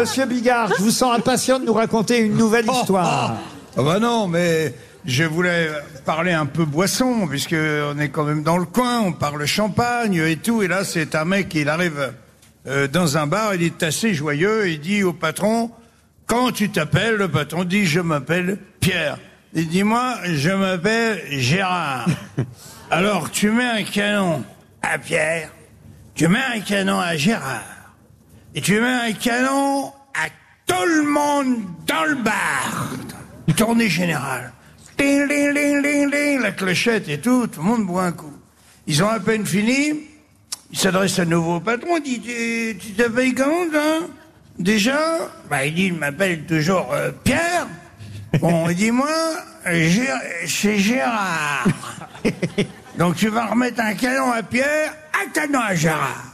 Monsieur 0.00 0.24
Bigard, 0.24 0.70
je 0.78 0.82
vous 0.82 0.90
sens 0.90 1.14
impatient 1.14 1.58
de 1.58 1.66
nous 1.66 1.74
raconter 1.74 2.20
une 2.20 2.34
nouvelle 2.34 2.64
histoire. 2.64 3.36
Ah 3.76 3.82
bah 3.82 3.98
non, 3.98 4.28
mais 4.28 4.74
je 5.04 5.24
voulais 5.24 5.68
parler 6.06 6.32
un 6.32 6.46
peu 6.46 6.64
boisson, 6.64 7.26
puisque 7.28 7.54
on 7.54 7.98
est 7.98 8.08
quand 8.08 8.24
même 8.24 8.42
dans 8.42 8.56
le 8.56 8.64
coin, 8.64 9.00
on 9.00 9.12
parle 9.12 9.44
champagne 9.44 10.14
et 10.14 10.36
tout, 10.36 10.62
et 10.62 10.68
là 10.68 10.84
c'est 10.84 11.14
un 11.14 11.26
mec, 11.26 11.54
il 11.54 11.68
arrive 11.68 12.14
euh, 12.66 12.88
dans 12.88 13.18
un 13.18 13.26
bar, 13.26 13.54
il 13.54 13.62
est 13.62 13.82
assez 13.82 14.14
joyeux, 14.14 14.70
il 14.70 14.80
dit 14.80 15.02
au 15.02 15.12
patron, 15.12 15.70
quand 16.26 16.50
tu 16.52 16.70
t'appelles, 16.70 17.16
le 17.16 17.28
patron 17.28 17.64
dit, 17.64 17.84
je 17.84 18.00
m'appelle 18.00 18.56
Pierre. 18.80 19.18
Il 19.52 19.68
dit, 19.68 19.82
moi, 19.82 20.14
je 20.24 20.50
m'appelle 20.50 21.20
Gérard. 21.30 22.06
Alors 22.90 23.30
tu 23.30 23.50
mets 23.50 23.68
un 23.68 23.82
canon 23.82 24.44
à 24.80 24.96
Pierre, 24.96 25.50
tu 26.14 26.26
mets 26.26 26.38
un 26.56 26.60
canon 26.60 27.00
à 27.00 27.16
Gérard, 27.16 27.69
et 28.54 28.60
tu 28.60 28.80
mets 28.80 29.10
un 29.10 29.12
canon 29.12 29.92
à 30.14 30.28
tout 30.66 30.86
le 30.86 31.02
monde 31.04 31.56
dans 31.86 32.04
le 32.04 32.16
bar. 32.16 32.90
Tournée 33.56 33.88
générale. 33.88 34.52
Ding, 34.96 35.28
ding, 35.28 35.54
ding, 35.54 35.82
ding, 35.82 36.10
ding, 36.10 36.40
la 36.40 36.52
clochette 36.52 37.08
et 37.08 37.20
tout, 37.20 37.46
tout 37.46 37.60
le 37.60 37.66
monde 37.66 37.86
boit 37.86 38.04
un 38.04 38.12
coup. 38.12 38.32
Ils 38.86 39.02
ont 39.02 39.08
à 39.08 39.20
peine 39.20 39.46
fini, 39.46 40.00
il 40.70 40.78
s'adresse 40.78 41.18
à 41.18 41.24
nouveau 41.24 41.56
au 41.56 41.60
patron, 41.60 41.98
il 42.04 42.20
dit, 42.20 42.76
tu 42.78 42.92
t'appelles 42.92 43.34
comment, 43.34 43.68
toi? 43.70 44.06
Déjà? 44.58 44.98
Bah, 45.48 45.64
il 45.64 45.74
dit, 45.74 45.86
il 45.86 45.94
m'appelle 45.94 46.44
toujours 46.44 46.92
euh, 46.92 47.10
Pierre. 47.24 47.66
Bon, 48.40 48.68
il 48.68 48.76
dit, 48.76 48.90
moi, 48.90 49.08
c'est 49.64 50.78
Gérard. 50.78 51.66
Donc 52.98 53.16
tu 53.16 53.28
vas 53.28 53.46
remettre 53.46 53.80
un 53.80 53.94
canon 53.94 54.30
à 54.32 54.42
Pierre, 54.42 54.94
un 55.14 55.30
canon 55.30 55.60
à 55.60 55.74
Gérard. 55.74 56.29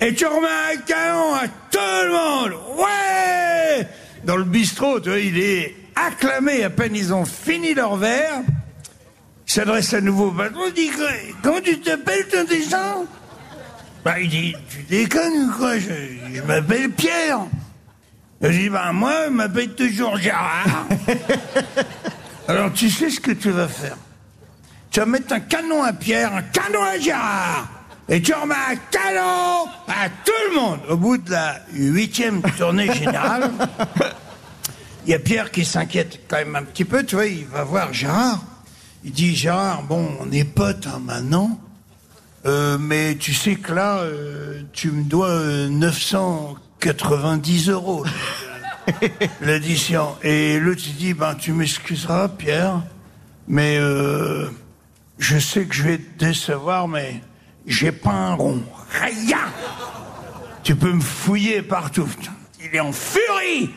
Et 0.00 0.14
tu 0.14 0.26
remets 0.26 0.74
un 0.74 0.76
canon 0.78 1.34
à 1.34 1.48
tout 1.48 1.78
le 1.78 2.12
monde. 2.12 2.60
Ouais 2.78 3.88
Dans 4.24 4.36
le 4.36 4.44
bistrot, 4.44 5.00
tu 5.00 5.08
vois, 5.08 5.18
il 5.18 5.38
est 5.38 5.74
acclamé. 5.94 6.64
À 6.64 6.70
peine 6.70 6.94
ils 6.94 7.14
ont 7.14 7.24
fini 7.24 7.74
leur 7.74 7.96
verre. 7.96 8.40
Il 9.46 9.52
s'adresse 9.52 9.94
à 9.94 10.00
nouveau 10.00 10.28
au 10.28 10.32
patron. 10.32 10.60
Il 10.68 10.72
dit, 10.74 10.90
comment 11.42 11.60
tu 11.60 11.80
t'appelles, 11.80 12.26
toi, 12.28 12.44
déjà 12.44 12.96
Bah, 14.04 14.20
il 14.20 14.28
dit, 14.28 14.54
tu 14.68 14.82
déconnes 14.82 15.48
ou 15.48 15.52
quoi? 15.56 15.78
Je, 15.78 15.88
je 16.34 16.42
m'appelle 16.42 16.90
Pierre. 16.90 17.40
Je 18.42 18.48
dis, 18.48 18.68
bah, 18.68 18.92
moi, 18.92 19.26
je 19.26 19.30
m'appelle 19.30 19.74
toujours 19.74 20.18
Gérard. 20.18 20.86
Alors, 22.48 22.72
tu 22.72 22.90
sais 22.90 23.08
ce 23.08 23.20
que 23.20 23.32
tu 23.32 23.50
vas 23.50 23.68
faire? 23.68 23.96
Tu 24.90 25.00
vas 25.00 25.06
mettre 25.06 25.32
un 25.32 25.40
canon 25.40 25.82
à 25.82 25.92
Pierre, 25.92 26.34
un 26.34 26.42
canon 26.42 26.82
à 26.82 26.98
Gérard, 26.98 27.68
et 28.08 28.22
tu 28.22 28.32
remets 28.32 28.54
un 28.54 28.76
canon 28.90 29.66
à 29.88 30.08
tout 30.24 30.32
le 30.50 30.54
monde. 30.54 30.78
Au 30.88 30.96
bout 30.96 31.18
de 31.18 31.30
la 31.30 31.60
huitième 31.72 32.40
tournée 32.56 32.92
générale, 32.92 33.50
il 35.06 35.10
y 35.10 35.14
a 35.14 35.18
Pierre 35.18 35.50
qui 35.50 35.64
s'inquiète 35.64 36.20
quand 36.28 36.36
même 36.36 36.56
un 36.56 36.62
petit 36.62 36.84
peu, 36.84 37.04
tu 37.04 37.16
vois, 37.16 37.26
il 37.26 37.46
va 37.46 37.64
voir 37.64 37.92
Gérard. 37.92 38.40
Il 39.04 39.12
dit, 39.12 39.34
Gérard, 39.34 39.82
bon, 39.82 40.08
on 40.20 40.30
est 40.32 40.44
potes 40.44 40.86
hein, 40.86 41.00
maintenant, 41.04 41.60
euh, 42.44 42.78
mais 42.78 43.16
tu 43.16 43.34
sais 43.34 43.56
que 43.56 43.72
là, 43.72 43.98
euh, 43.98 44.62
tu 44.72 44.90
me 44.90 45.04
dois 45.04 45.28
euh, 45.28 45.68
990 45.68 47.70
euros 47.70 48.04
l'addition. 49.40 50.16
Et 50.22 50.58
l'autre 50.58 50.82
il 50.86 50.94
dit, 50.94 51.14
ben 51.14 51.34
tu 51.34 51.52
m'excuseras, 51.52 52.28
Pierre, 52.28 52.82
mais 53.48 53.76
euh, 53.78 54.48
je 55.18 55.38
sais 55.38 55.64
que 55.64 55.74
je 55.74 55.82
vais 55.82 55.98
te 55.98 56.24
décevoir, 56.24 56.88
mais 56.88 57.20
j'ai 57.66 57.92
pas 57.92 58.12
un 58.12 58.34
rond. 58.34 58.62
Rien 58.90 59.38
Tu 60.62 60.76
peux 60.76 60.92
me 60.92 61.00
fouiller 61.00 61.62
partout. 61.62 62.08
Il 62.62 62.74
est 62.74 62.80
en 62.80 62.92
furie 62.92 63.70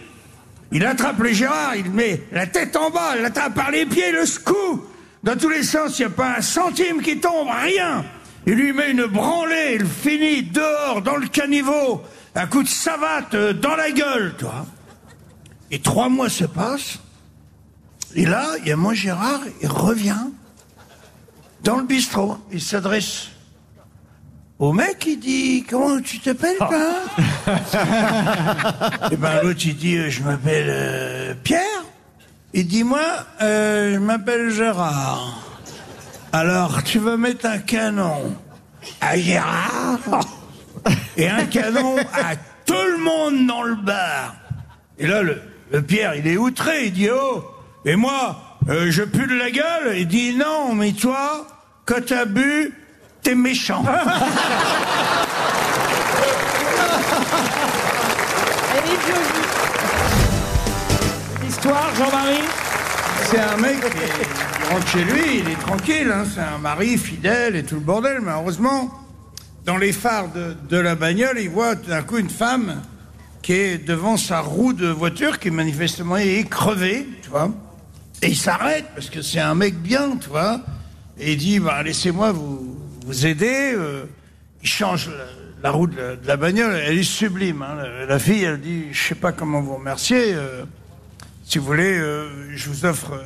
Il 0.71 0.85
attrape 0.85 1.19
le 1.19 1.33
Gérard, 1.33 1.75
il 1.75 1.89
met 1.91 2.23
la 2.31 2.47
tête 2.47 2.75
en 2.75 2.89
bas, 2.89 3.15
il 3.15 3.21
l'attrape 3.21 3.55
par 3.55 3.71
les 3.71 3.85
pieds, 3.85 4.11
le 4.11 4.25
secoue 4.25 4.83
Dans 5.23 5.35
tous 5.35 5.49
les 5.49 5.63
sens, 5.63 5.97
il 5.99 6.05
n'y 6.05 6.11
a 6.11 6.15
pas 6.15 6.37
un 6.37 6.41
centime 6.41 7.01
qui 7.01 7.19
tombe, 7.19 7.47
rien 7.49 8.05
Il 8.45 8.53
lui 8.53 8.73
met 8.73 8.91
une 8.91 9.05
branlée, 9.05 9.77
il 9.79 9.85
finit 9.85 10.43
dehors, 10.43 11.01
dans 11.01 11.17
le 11.17 11.27
caniveau, 11.27 12.01
un 12.35 12.47
coup 12.47 12.63
de 12.63 12.67
savate 12.67 13.33
euh, 13.33 13.53
dans 13.53 13.75
la 13.75 13.91
gueule, 13.91 14.35
toi. 14.37 14.65
Et 15.71 15.79
trois 15.79 16.09
mois 16.09 16.29
se 16.29 16.45
passent, 16.45 16.99
et 18.15 18.25
là, 18.25 18.47
il 18.61 18.67
y 18.67 18.71
a 18.71 18.75
mon 18.75 18.93
Gérard, 18.93 19.41
il 19.61 19.67
revient 19.67 20.25
dans 21.63 21.77
le 21.77 21.83
bistrot. 21.83 22.37
Il 22.51 22.61
s'adresse 22.61 23.29
au 24.59 24.73
mec, 24.73 25.05
il 25.07 25.19
dit 25.19 25.65
Comment 25.69 26.01
tu 26.01 26.19
t'appelles, 26.19 26.57
toi 26.57 26.93
Et 29.11 29.15
ben 29.15 29.41
l'autre, 29.41 29.61
il 29.65 29.75
dit 29.77 30.09
Je 30.09 30.21
m'appelle 30.23 30.67
euh, 30.69 31.33
Pierre. 31.43 31.63
Il 32.53 32.67
dit 32.67 32.83
Moi, 32.83 32.99
euh, 33.41 33.95
je 33.95 33.99
m'appelle 33.99 34.49
Gérard. 34.49 35.41
Alors, 36.31 36.83
tu 36.83 36.99
vas 36.99 37.17
mettre 37.17 37.45
un 37.47 37.57
canon 37.59 38.35
à 39.01 39.17
Gérard 39.17 39.99
et 41.17 41.27
un 41.27 41.45
canon 41.45 41.97
à 42.13 42.35
tout 42.65 42.73
le 42.73 42.97
monde 43.03 43.47
dans 43.47 43.63
le 43.63 43.75
bar. 43.75 44.35
Et 44.99 45.07
là, 45.07 45.23
le, 45.23 45.41
le 45.71 45.81
Pierre, 45.81 46.15
il 46.15 46.27
est 46.27 46.37
outré. 46.37 46.85
Il 46.87 46.93
dit 46.93 47.09
Oh, 47.09 47.43
et 47.85 47.95
moi, 47.95 48.57
euh, 48.67 48.91
je 48.91 49.03
pue 49.03 49.25
de 49.25 49.35
la 49.35 49.49
gueule 49.51 49.97
Il 49.97 50.07
dit 50.07 50.35
Non, 50.35 50.75
mais 50.75 50.91
toi, 50.91 51.47
quand 51.85 52.05
t'as 52.05 52.25
bu, 52.25 52.73
t'es 53.29 53.35
méchant. 53.35 53.83
Histoire, 61.47 61.95
Jean-Marie 61.95 62.43
C'est 63.25 63.39
un 63.39 63.57
mec 63.57 63.81
qui 63.81 63.87
il 63.87 64.73
rentre 64.73 64.87
chez 64.87 65.03
lui, 65.03 65.39
il 65.39 65.49
est 65.49 65.59
tranquille, 65.59 66.11
hein, 66.11 66.23
c'est 66.33 66.41
un 66.41 66.57
mari 66.57 66.97
fidèle 66.97 67.55
et 67.55 67.63
tout 67.63 67.75
le 67.75 67.81
bordel, 67.81 68.19
mais 68.21 68.31
heureusement, 68.31 68.89
dans 69.65 69.77
les 69.77 69.91
phares 69.91 70.31
de, 70.31 70.55
de 70.67 70.77
la 70.77 70.95
bagnole, 70.95 71.37
il 71.39 71.49
voit 71.49 71.75
tout 71.75 71.89
d'un 71.89 72.01
coup 72.01 72.17
une 72.17 72.29
femme 72.29 72.81
qui 73.43 73.53
est 73.53 73.77
devant 73.77 74.17
sa 74.17 74.39
roue 74.41 74.73
de 74.73 74.87
voiture 74.87 75.37
qui 75.39 75.51
manifestement 75.51 76.17
est 76.17 76.49
crevée, 76.49 77.07
tu 77.21 77.29
vois. 77.29 77.51
Et 78.23 78.29
il 78.29 78.37
s'arrête 78.37 78.85
parce 78.95 79.09
que 79.09 79.21
c'est 79.21 79.39
un 79.39 79.55
mec 79.55 79.75
bien, 79.75 80.17
tu 80.17 80.29
vois. 80.29 80.61
Et 81.19 81.33
il 81.33 81.37
dit, 81.37 81.59
bah, 81.59 81.83
laissez-moi 81.83 82.31
vous, 82.31 82.78
vous 83.09 83.25
aider. 83.25 83.73
euh. 83.75 84.03
il 84.61 84.69
change 84.69 85.09
la, 85.63 85.71
roue 85.71 85.87
de 85.87 85.97
la, 86.25 86.37
bagnole, 86.37 86.79
elle 86.85 86.99
est 86.99 87.03
sublime. 87.03 87.63
hein. 87.63 87.75
La, 88.07 88.19
fille, 88.19 88.43
elle 88.43 88.61
dit, 88.61 88.85
je 88.91 89.07
sais 89.07 89.15
pas 89.15 89.31
comment 89.31 89.61
vous 89.61 89.75
remercier. 89.77 90.35
euh, 90.35 90.63
si 91.43 91.57
vous 91.57 91.65
voulez, 91.65 91.97
euh, 91.97 92.29
je 92.55 92.69
vous 92.69 92.85
offre 92.85 93.19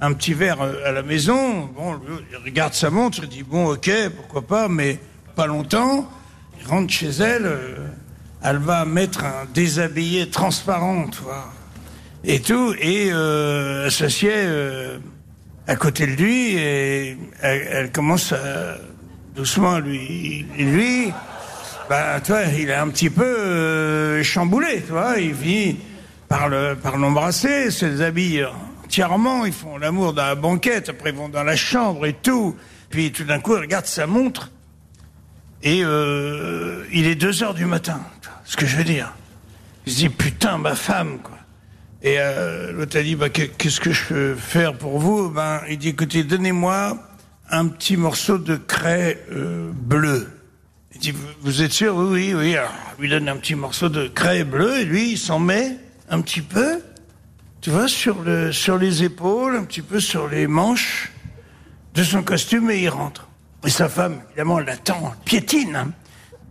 un 0.00 0.12
petit 0.14 0.34
verre 0.34 0.60
à 0.62 0.90
la 0.90 1.02
maison. 1.02 1.66
Bon, 1.66 2.00
il 2.32 2.36
regarde 2.44 2.74
sa 2.74 2.90
montre, 2.90 3.20
il 3.22 3.28
dit 3.28 3.44
bon, 3.44 3.72
ok, 3.72 3.88
pourquoi 4.16 4.42
pas, 4.42 4.68
mais 4.68 4.98
pas 5.36 5.46
longtemps. 5.46 6.10
Il 6.60 6.66
rentre 6.66 6.92
chez 6.92 7.10
elle, 7.10 7.48
elle 8.42 8.58
va 8.58 8.84
mettre 8.84 9.24
un 9.24 9.44
déshabillé 9.54 10.28
transparent, 10.28 11.06
tu 11.06 11.22
vois, 11.22 11.52
et 12.24 12.40
tout, 12.40 12.74
et 12.80 13.10
euh, 13.12 13.88
euh, 14.24 14.98
à 15.68 15.76
côté 15.76 16.06
de 16.06 16.12
lui 16.12 16.56
et 16.56 17.16
elle 17.42 17.92
commence 17.92 18.32
à, 18.32 18.76
doucement 19.40 19.78
lui, 19.78 20.44
lui, 20.58 21.10
bah, 21.88 22.20
tu 22.22 22.32
vois, 22.32 22.44
il 22.44 22.68
est 22.68 22.74
un 22.74 22.88
petit 22.88 23.08
peu 23.08 23.24
euh, 23.24 24.22
chamboulé, 24.22 24.82
tu 24.86 24.92
il 25.22 25.34
finit 25.34 25.78
par 26.28 26.48
le 26.50 26.76
par 26.76 26.98
l'embrasser, 26.98 27.70
se 27.70 27.86
déshabille 27.86 28.46
entièrement, 28.84 29.46
ils 29.46 29.52
font 29.54 29.78
l'amour 29.78 30.12
dans 30.12 30.26
la 30.26 30.34
banquette, 30.34 30.90
après 30.90 31.08
ils 31.10 31.16
vont 31.16 31.30
dans 31.30 31.42
la 31.42 31.56
chambre 31.56 32.04
et 32.04 32.12
tout. 32.12 32.54
Puis 32.90 33.12
tout 33.12 33.24
d'un 33.24 33.40
coup, 33.40 33.54
il 33.56 33.60
regarde 33.60 33.86
sa 33.86 34.06
montre 34.06 34.50
et 35.62 35.80
euh, 35.82 36.84
il 36.92 37.06
est 37.06 37.14
deux 37.14 37.42
heures 37.42 37.54
du 37.54 37.64
matin, 37.64 38.00
ce 38.44 38.58
que 38.58 38.66
je 38.66 38.76
veux 38.76 38.84
dire. 38.84 39.14
Il 39.86 39.92
se 39.92 39.96
dit 39.98 40.08
putain, 40.10 40.58
ma 40.58 40.74
femme, 40.74 41.18
quoi. 41.22 41.38
Et 42.02 42.16
euh, 42.18 42.72
l'autre 42.72 42.98
a 42.98 43.02
dit 43.02 43.14
bah, 43.16 43.30
que- 43.30 43.42
qu'est-ce 43.42 43.80
que 43.80 43.92
je 43.92 44.04
peux 44.04 44.34
faire 44.34 44.74
pour 44.74 44.98
vous? 44.98 45.30
Ben, 45.30 45.62
il 45.70 45.78
dit 45.78 45.88
écoutez, 45.88 46.24
donnez-moi 46.24 46.98
un 47.50 47.68
petit 47.68 47.96
morceau 47.96 48.38
de 48.38 48.56
craie 48.56 49.18
euh, 49.32 49.70
bleue. 49.72 50.28
Il 50.94 51.00
dit, 51.00 51.14
vous, 51.42 51.62
êtes 51.62 51.72
sûr? 51.72 51.94
Oui, 51.96 52.32
oui, 52.32 52.34
oui. 52.34 52.56
Alors, 52.56 52.72
il 52.98 53.02
lui 53.02 53.08
donne 53.10 53.28
un 53.28 53.36
petit 53.36 53.54
morceau 53.54 53.88
de 53.88 54.08
craie 54.08 54.44
bleue 54.44 54.80
et 54.80 54.84
lui, 54.84 55.12
il 55.12 55.18
s'en 55.18 55.38
met 55.38 55.76
un 56.08 56.20
petit 56.20 56.42
peu, 56.42 56.80
tu 57.60 57.70
vois, 57.70 57.88
sur, 57.88 58.22
le, 58.22 58.52
sur 58.52 58.76
les 58.78 59.04
épaules, 59.04 59.56
un 59.56 59.64
petit 59.64 59.82
peu 59.82 60.00
sur 60.00 60.28
les 60.28 60.46
manches 60.46 61.10
de 61.94 62.02
son 62.02 62.22
costume 62.22 62.70
et 62.70 62.80
il 62.82 62.88
rentre. 62.88 63.28
Et 63.64 63.70
sa 63.70 63.88
femme, 63.88 64.20
évidemment, 64.30 64.58
l'attend, 64.58 65.14
piétine. 65.24 65.76
hein. 65.76 65.92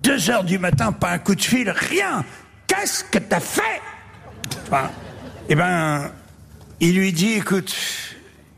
Deux 0.03 0.29
heures 0.29 0.43
du 0.43 0.59
matin, 0.59 0.91
pas 0.91 1.11
un 1.11 1.17
coup 1.17 1.35
de 1.35 1.41
fil, 1.41 1.69
rien. 1.69 2.23
Qu'est-ce 2.67 3.03
que 3.03 3.17
t'as 3.19 3.39
fait? 3.39 3.81
Enfin, 4.67 4.89
Eh 5.49 5.55
ben, 5.55 6.11
il 6.79 6.95
lui 6.95 7.11
dit, 7.11 7.33
écoute, 7.33 7.75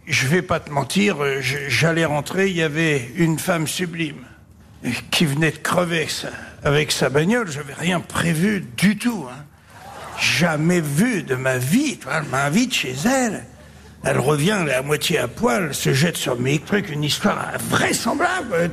je 0.07 0.27
vais 0.27 0.41
pas 0.41 0.59
te 0.59 0.69
mentir, 0.69 1.23
euh, 1.23 1.41
j'allais 1.41 2.05
rentrer, 2.05 2.49
il 2.49 2.57
y 2.57 2.63
avait 2.63 3.09
une 3.15 3.39
femme 3.39 3.67
sublime 3.67 4.25
qui 5.11 5.25
venait 5.25 5.51
de 5.51 5.57
crever 5.57 6.07
avec 6.63 6.91
sa, 6.91 7.09
bagnole. 7.09 7.51
J'avais 7.51 7.73
rien 7.73 7.99
prévu 7.99 8.65
du 8.77 8.97
tout. 8.97 9.27
hein. 9.29 9.43
jamais 10.19 10.81
vu 10.81 11.23
de 11.23 11.35
ma 11.35 11.57
vie. 11.57 11.99
Elle 12.11 12.23
m'invite 12.29 12.73
chez 12.73 12.95
elle. 13.05 13.45
Elle 14.03 14.17
revient 14.17 14.57
elle 14.61 14.69
est 14.69 14.73
à 14.73 14.81
moitié 14.81 15.19
à 15.19 15.27
poil, 15.27 15.75
se 15.75 15.93
jette 15.93 16.17
sur 16.17 16.39
mes 16.39 16.57
trucs, 16.57 16.89
une 16.89 17.03
histoire 17.03 17.37
vraisemblable. 17.69 18.71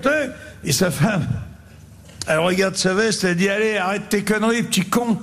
Et 0.64 0.72
sa 0.72 0.90
femme, 0.90 1.28
elle 2.26 2.38
regarde 2.38 2.76
sa 2.76 2.94
veste, 2.94 3.24
elle 3.24 3.36
dit 3.36 3.50
Allez, 3.50 3.76
arrête 3.76 4.08
tes 4.08 4.24
conneries, 4.24 4.62
petit 4.62 4.86
con. 4.86 5.18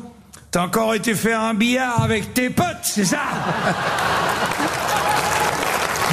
T'as 0.52 0.62
encore 0.62 0.94
été 0.94 1.16
faire 1.16 1.42
un 1.42 1.56
billard 1.56 2.04
avec 2.04 2.36
tes 2.36 2.52
potes, 2.52 2.84
c'est 2.84 3.06
ça? 3.06 3.20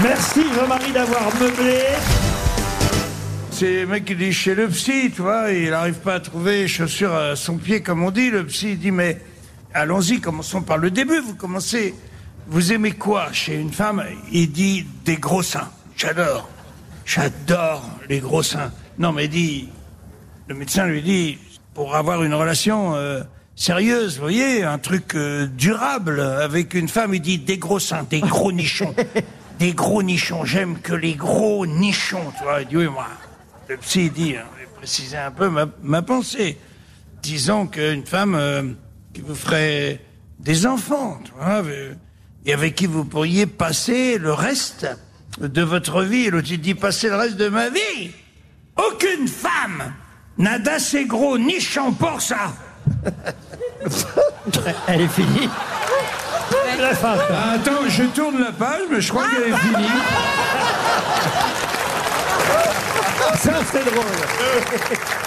Merci 0.03 0.41
Jean-Marie 0.53 0.93
d'avoir 0.93 1.33
meublé. 1.37 1.79
C'est 3.53 3.83
le 3.83 3.87
mec 3.87 4.05
qui 4.05 4.17
dit 4.17 4.33
chez 4.33 4.57
le 4.57 4.67
psy, 4.69 5.13
tu 5.15 5.23
vois, 5.23 5.53
il 5.53 5.71
n'arrive 5.71 6.01
pas 6.01 6.15
à 6.15 6.21
trouver 6.21 6.67
chaussures 6.67 7.15
à 7.15 7.37
son 7.37 7.57
pied, 7.57 7.83
comme 7.83 8.03
on 8.03 8.11
dit. 8.11 8.31
Le 8.31 8.45
psy 8.47 8.75
dit 8.75 8.91
Mais 8.91 9.21
allons-y, 9.73 10.21
commençons 10.21 10.63
par 10.63 10.79
le 10.79 10.91
début. 10.91 11.21
Vous 11.21 11.37
commencez. 11.37 11.95
Vous 12.49 12.73
aimez 12.73 12.93
quoi 12.93 13.33
chez 13.33 13.55
une 13.55 13.73
femme? 13.73 14.03
Il 14.33 14.51
dit 14.51 14.85
Des 15.05 15.19
gros 15.19 15.45
seins. 15.45 15.71
J'adore. 15.97 16.49
J'adore 17.05 17.89
les 18.09 18.19
gros 18.19 18.43
seins. 18.43 18.73
Non, 18.99 19.13
mais 19.13 19.27
il 19.27 19.31
dit. 19.31 19.69
Le 20.49 20.57
médecin 20.57 20.87
lui 20.87 21.03
dit 21.03 21.39
Pour 21.75 21.95
avoir 21.95 22.25
une 22.25 22.35
relation 22.35 22.97
euh, 22.97 23.23
sérieuse, 23.55 24.17
vous 24.17 24.23
voyez, 24.23 24.65
un 24.65 24.79
truc 24.79 25.15
euh, 25.15 25.47
durable 25.47 26.19
avec 26.21 26.75
une 26.75 26.89
femme, 26.89 27.15
il 27.15 27.21
dit 27.21 27.39
Des 27.39 27.59
gros 27.59 27.79
seins, 27.79 28.05
des 28.11 28.21
gros 28.21 28.51
nichons. 28.51 28.97
Des 29.63 29.75
gros 29.75 30.03
nichons. 30.03 30.45
J'aime 30.45 30.81
que 30.81 30.93
les 30.93 31.15
gros 31.15 31.67
nichons, 31.67 32.33
tu 32.37 32.43
vois. 32.43 32.65
Dit 32.65 32.79
Oui, 32.79 32.89
moi. 32.89 33.07
Le 33.69 33.77
psy 33.77 34.11
dit, 34.11 34.35
hein, 34.35 34.43
je 34.57 34.63
vais 34.63 34.71
préciser 34.75 35.17
un 35.17 35.31
peu 35.31 35.49
ma, 35.85 36.03
pensée. 36.03 36.59
Disons 37.23 37.69
qu'une 37.69 38.05
femme 38.05 38.35
euh, 38.35 38.65
qui 39.15 39.21
vous 39.21 39.37
ferait 39.37 40.01
des 40.41 40.67
enfants, 40.67 41.21
tu 41.25 41.31
euh, 41.41 41.95
et 42.45 42.53
avec 42.53 42.75
qui 42.75 42.87
vous 42.87 43.05
pourriez 43.05 43.47
passer 43.47 44.19
le 44.19 44.33
reste 44.33 44.89
de 45.39 45.63
votre 45.63 46.03
vie. 46.03 46.25
Et 46.25 46.31
l'autre, 46.31 46.49
il 46.51 46.61
dit, 46.61 46.75
passer 46.75 47.09
le 47.09 47.15
reste 47.15 47.37
de 47.37 47.49
ma 47.49 47.71
vie. 47.71 48.11
Aucune 48.77 49.29
femme 49.29 49.93
n'a 50.39 50.59
d'assez 50.59 51.05
gros 51.05 51.39
nichon 51.39 51.93
pour 51.93 52.21
ça. 52.21 52.53
Elle 54.89 55.03
est 55.03 55.07
finie. 55.07 55.49
La 56.83 56.95
fin. 56.97 57.15
Ah, 57.31 57.53
Attends, 57.55 57.89
je 57.89 58.03
tourne 58.05 58.41
la 58.41 58.51
page, 58.51 58.83
mais 58.91 59.01
je 59.01 59.09
crois 59.09 59.23
qu'elle 59.29 59.53
est 59.53 59.57
finie. 59.57 59.89
Ça, 63.39 63.53
c'est 63.71 63.85
drôle. 63.85 64.05